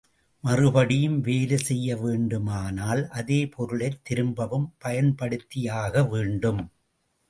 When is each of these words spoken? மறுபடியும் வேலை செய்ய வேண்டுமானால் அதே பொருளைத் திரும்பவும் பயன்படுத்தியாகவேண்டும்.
மறுபடியும் 0.43 1.21
வேலை 1.21 1.57
செய்ய 1.57 1.97
வேண்டுமானால் 1.97 3.07
அதே 3.09 3.47
பொருளைத் 3.47 4.01
திரும்பவும் 4.03 4.73
பயன்படுத்தியாகவேண்டும். 4.85 6.63